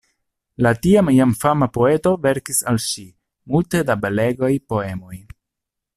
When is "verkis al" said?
2.25-2.81